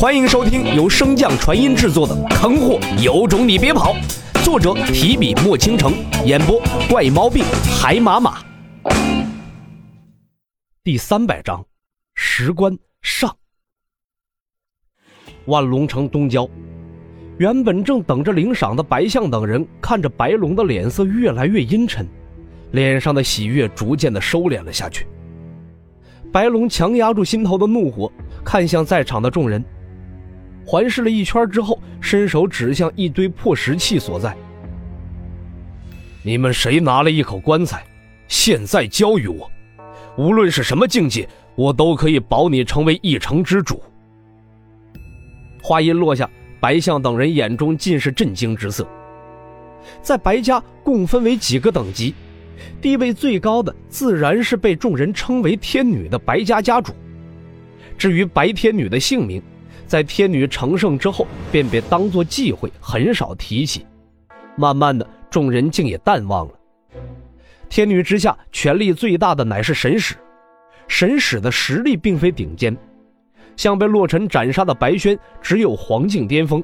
[0.00, 3.92] 欢迎收听由升降传音制作的《坑货有种你别跑》，
[4.42, 5.92] 作者提笔墨倾城，
[6.24, 6.58] 演播
[6.88, 7.44] 怪猫病
[7.78, 8.38] 海马马。
[10.82, 11.62] 第三百章，
[12.14, 13.36] 石棺上。
[15.44, 16.48] 万龙城东郊，
[17.36, 22.08] 原本正等着领赏的白象等人，看着白龙的脸色越来越阴沉，
[22.70, 25.06] 脸上的喜悦逐渐的收敛了下去。
[26.32, 28.10] 白龙强压住心头的怒火，
[28.42, 29.62] 看向在场的众人。
[30.64, 34.36] 环视了一圈之后，伸手指向一堆破石器所在。
[36.22, 37.82] 你们谁拿了一口棺材？
[38.28, 39.50] 现在交于我，
[40.16, 43.82] 无论是什么境界，我都可以保你成为一城之主。
[45.62, 46.30] 话音落下，
[46.60, 48.86] 白象等人眼中尽是震惊之色。
[50.02, 52.14] 在白家，共分为几个等级，
[52.80, 56.92] 地位最高的自然是被众人称为天女的白家家主。
[57.98, 59.42] 至于白天女的姓名，
[59.90, 63.84] 在天女成圣之后，便被当作忌讳，很少提起。
[64.54, 66.54] 慢慢的，众人竟也淡忘了。
[67.68, 70.14] 天女之下，权力最大的乃是神使。
[70.86, 72.76] 神使的实力并非顶尖，
[73.56, 76.62] 像被洛尘斩杀的白轩，只有黄境巅峰，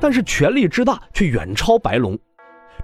[0.00, 2.18] 但是权力之大却远超白龙。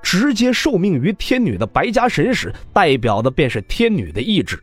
[0.00, 4.62] 直接受命于天女的白家神使，代表的便是天女的意志。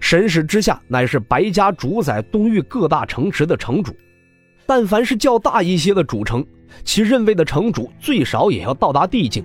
[0.00, 3.94] 神使之下，乃是白家主宰东域各大城池的城主。
[4.66, 6.44] 但凡是较大一些的主城，
[6.84, 9.44] 其任位的城主最少也要到达帝境。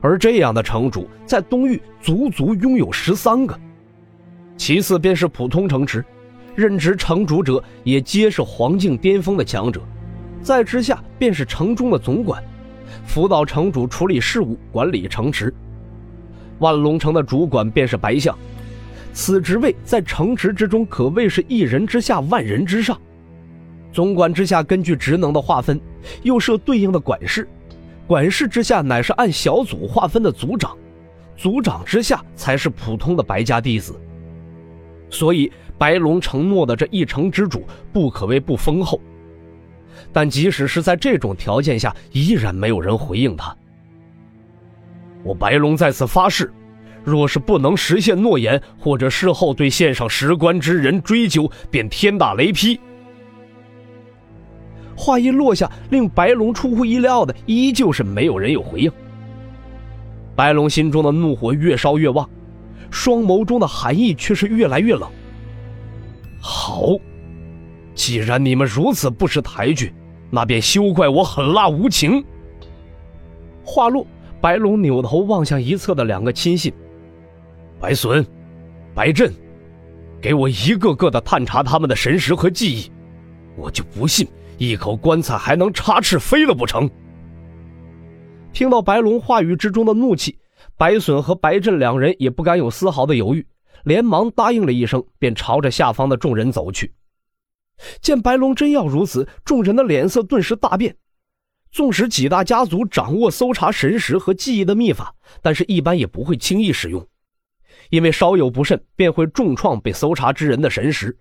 [0.00, 3.58] 而这样的城主，在东域足足拥有十三个。
[4.56, 6.04] 其次便是普通城池，
[6.54, 9.80] 任职城主者也皆是黄境巅峰的强者。
[10.40, 12.42] 再之下便是城中的总管，
[13.04, 15.52] 辅导城主处理事务，管理城池。
[16.58, 18.36] 万龙城的主管便是白象。
[19.12, 22.98] 此职位在城池之中可谓是一人之下，万人之上。
[23.92, 25.78] 总管之下，根据职能的划分，
[26.22, 27.44] 又设对应的管事；
[28.06, 30.70] 管事之下，乃是按小组划分的组长；
[31.36, 33.94] 组长之下，才是普通的白家弟子。
[35.10, 38.98] 所以，白龙承诺的这一城之主，不可谓不丰厚。
[40.10, 43.54] 但即使是在这种条件下，依然没有人回应他。
[45.22, 46.50] 我白龙在此发誓。
[47.04, 52.78] 若是不能实现诺言，或者事后对献上石棺之人追究，便天打雷劈。
[54.96, 58.92] 话音落下，令白龙出乎意料的，依旧是没有人有回应。
[60.36, 62.28] 白龙心中的怒火越烧越旺，
[62.90, 65.08] 双眸中的寒意却是越来越冷。
[66.40, 66.86] 好，
[67.94, 69.92] 既然你们如此不识抬举，
[70.30, 72.24] 那便休怪我狠辣无情。
[73.64, 74.06] 话落，
[74.40, 76.72] 白龙扭头望向一侧的两个亲信。
[77.82, 78.24] 白隼、
[78.94, 79.34] 白振，
[80.20, 82.92] 给我一个个的探查他们的神识和记忆，
[83.56, 84.24] 我就不信
[84.56, 86.88] 一口棺材还能插翅飞了不成？
[88.52, 90.38] 听到白龙话语之中的怒气，
[90.76, 93.44] 白隼和白振两人也不敢有丝毫的犹豫，
[93.82, 96.94] 连忙答应了一声，便朝着下方的众人走去。
[98.00, 100.94] 见白龙真要如此，众人的脸色顿时大变。
[101.72, 105.12] 纵使几大家族掌握搜查神识和记忆的秘法，
[105.42, 107.04] 但是一般也不会轻易使用。
[107.92, 111.18] 因为稍有不慎，便会重创被搜查之人的神识。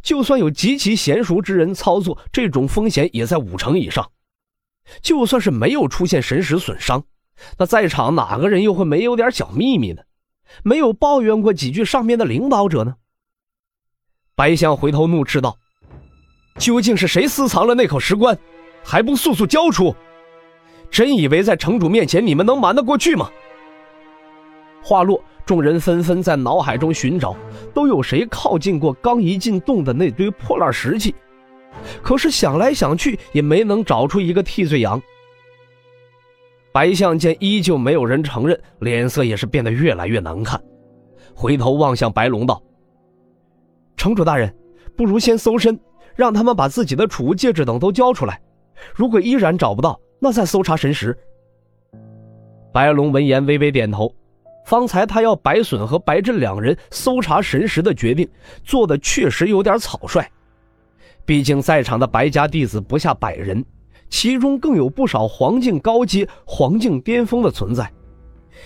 [0.00, 4.08] 就算有极其娴熟之人操作，这种风险也在五成以上。
[5.02, 7.02] 就算是没有出现神识损伤，
[7.58, 10.02] 那在场哪个人又会没有点小秘密呢？
[10.62, 12.94] 没有抱怨过几句上面的领导者呢？
[14.36, 15.58] 白象回头怒斥道
[16.60, 18.38] ：“究竟是谁私藏了那口石棺？
[18.84, 19.92] 还不速速交出！
[20.92, 23.28] 真以为在城主面前你们能瞒得过去吗？”
[24.80, 25.20] 话落。
[25.48, 27.34] 众人纷纷在脑海中寻找，
[27.72, 31.14] 都有谁靠近过刚一进洞的那堆破烂石器？
[32.02, 35.00] 可是想来想去，也没能找出一个替罪羊。
[36.70, 40.62] 白象见依旧没有人承认，脸色也是变得越来越难看，
[41.34, 42.62] 回头望向白龙道
[43.96, 44.54] ：“城主大人，
[44.98, 45.80] 不如先搜身，
[46.14, 48.38] 让他们把自己的储物戒指等都交出来。
[48.94, 51.16] 如果依然找不到，那再搜查神石。”
[52.70, 54.12] 白龙闻言微微点头。
[54.68, 58.28] 方才他要白隼和白振两人搜查神识的决定，
[58.62, 60.30] 做的确实有点草率。
[61.24, 63.64] 毕竟在场的白家弟子不下百人，
[64.10, 67.90] 其中更有不少黄境高阶、黄境巅峰的存在。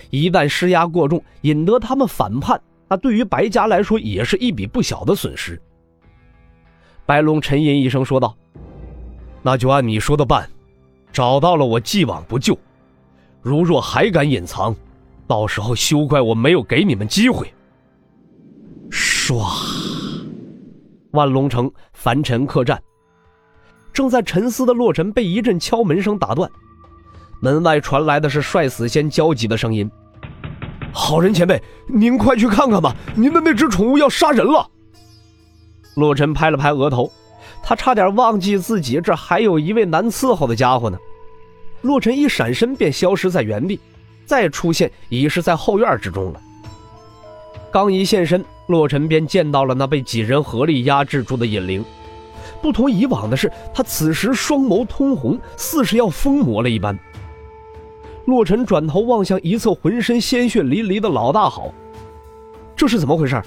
[0.09, 2.59] 一旦施压过重，引得他们反叛，
[2.89, 5.57] 那对于白家来说也是一笔不小的损失。
[7.05, 8.35] 白龙沉吟一声说道
[9.41, 10.49] ：“那就按你说的办，
[11.13, 12.57] 找到了我既往不咎。
[13.41, 14.75] 如若还敢隐藏。”
[15.27, 17.53] 到时候休怪我没有给你们机会。
[18.89, 19.43] 唰，
[21.11, 22.81] 万龙城凡尘客栈。
[23.91, 26.49] 正在沉思的洛尘被一阵敲门声打断，
[27.41, 29.89] 门外传来的是帅死仙焦急的声音
[30.91, 34.67] ：“好人前辈，您快去看看吧，您的那只宠物要杀人了。”
[35.95, 37.11] 洛尘拍了拍额头，
[37.61, 40.97] 他差点忘记自己这还有一位难伺候的家伙呢。
[41.81, 43.79] 洛尘一闪身便消失在原地，
[44.25, 46.41] 再出现已是在后院之中了。
[47.71, 51.83] 刚一现身，洛尘便见到了那被几人合力压制住的尹灵。
[52.61, 56.97] 不同以往的是，他此时双眸通红，似是要疯魔了一般。
[58.25, 61.73] 洛尘转头望向一侧浑身鲜血淋漓的老大好，
[62.75, 63.41] 这是怎么回事？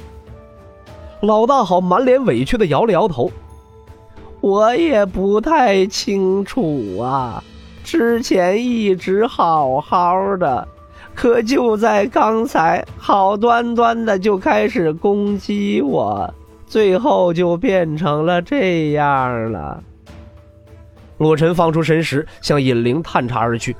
[1.23, 3.31] 老大好满脸委屈的摇了摇头，
[4.41, 7.43] 我也不太清楚啊，
[7.87, 10.67] 之前一直好好的。
[11.15, 16.35] 可就在刚才，好端端的就开始攻击我，
[16.67, 19.81] 最后就变成了这样了。
[21.19, 23.75] 洛尘放出神识，向尹灵探查而去。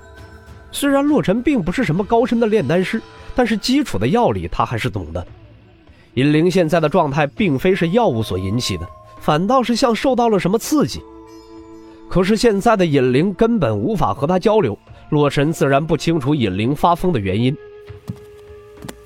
[0.71, 3.03] 虽然洛尘并不是什么高深的炼丹师，
[3.35, 5.27] 但是基础的药理他还是懂的。
[6.15, 8.87] 尹灵现在的状态并非是药物所引起的，
[9.19, 11.03] 反倒是像受到了什么刺激。
[12.17, 14.79] 可是现在的尹灵根本无法和他交流。
[15.11, 17.55] 洛尘自然不清楚尹灵发疯的原因。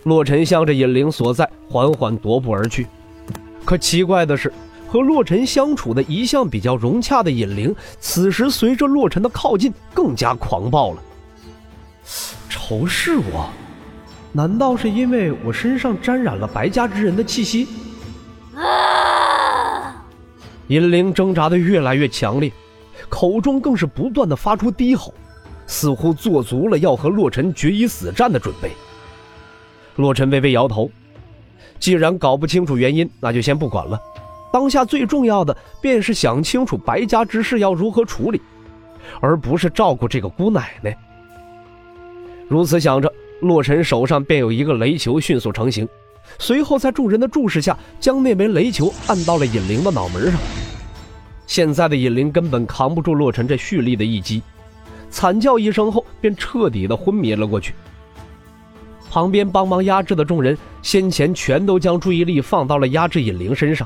[0.04, 2.86] 洛尘向着尹灵所在缓缓踱步而去，
[3.64, 4.52] 可奇怪的是，
[4.86, 11.02] 和洛尘相处的一向比较融洽的尹灵，此时随着洛尘的靠近，更加狂暴了。
[12.48, 13.50] 仇视我？
[14.30, 17.66] 难道是因为我身上沾染了白家之人的气息？
[18.54, 20.00] 啊！
[20.68, 22.52] 尹灵挣扎的越来越强烈，
[23.10, 25.12] 口中更是不断的发出低吼。
[25.66, 28.72] 似乎做足了要和洛尘决一死战的准备。
[29.94, 30.90] 洛尘微微摇头，
[31.78, 34.00] 既然搞不清楚原因，那就先不管了。
[34.52, 38.42] 当下最重要的便是想清楚白家之事要如何处理，
[39.20, 40.96] 而不是照顾这个姑奶奶。
[42.48, 45.88] 如此想着，洛尘手上便有一个雷球迅速成型，
[46.40, 50.40] 随后在众人的注视下，将那枚雷球按到了尹玲的脑门上。
[51.50, 54.40] 现在的尹灵根本扛不住洛尘这蓄力的一击。
[55.10, 57.74] 惨叫一声后，便彻底的昏迷了过去。
[59.10, 63.84] 旁边帮忙压制的众人，先前全都将注意力放到了压制尹灵身上。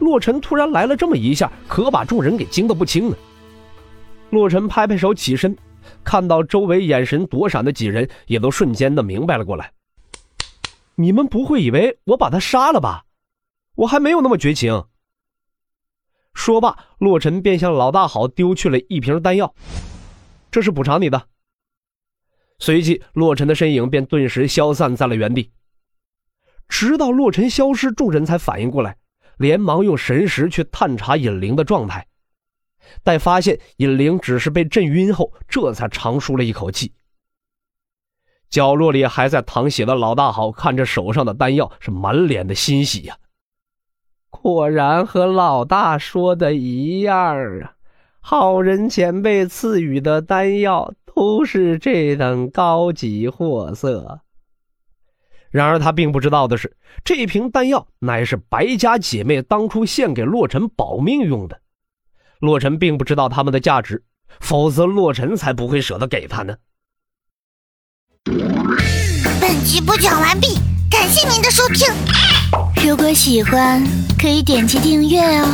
[0.00, 3.16] 洛尘突然来了这么一下，可把众人给惊得不轻呢。
[4.28, 5.56] 洛尘拍拍手起身，
[6.04, 9.72] 看到周围眼神躲闪的几人，也都瞬间的明白了过来。
[10.96, 13.04] 你们不会以为我把他杀了吧？
[13.76, 14.84] 我还没有那么绝情。
[16.34, 19.54] 说罢，洛尘便向老大好丢去了一瓶丹药。
[20.50, 21.28] 这是补偿你的。
[22.58, 25.50] 随即，洛尘的身影便顿时消散在了原地。
[26.68, 28.96] 直到洛尘消失，众人才反应过来，
[29.36, 32.06] 连忙用神识去探查尹灵的状态。
[33.02, 36.92] 待发现尹灵只是被震晕后，这才长舒了一口气。
[38.48, 43.16] 角落里还在淌血的老大好看着手上的丹药，是满脸的欣喜呀。
[44.42, 47.16] 果然和老大说的一样
[47.60, 47.74] 啊。
[48.20, 54.20] 好人前辈赐予的丹药都是这等高级货色。
[55.50, 61.60] 然而他并不知道的是，这瓶丹药乃是白家姐妹当初献给洛尘保命用的。
[62.38, 64.02] 洛尘并不知道他们的价值，
[64.40, 66.56] 否则洛尘才不会舍得给他呢。
[69.40, 70.58] 本集播讲完毕，
[70.90, 71.86] 感谢您的收听。
[72.84, 73.80] 如果喜欢，
[74.18, 75.46] 可以点击订阅哦，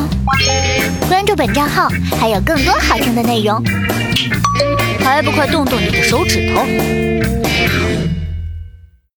[1.08, 1.86] 关注本账号
[2.18, 3.62] 还有更多好听的内容，
[5.00, 6.64] 还不快动动你的手指头！